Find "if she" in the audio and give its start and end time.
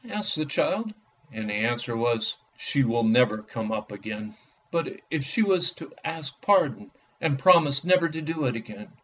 5.11-5.43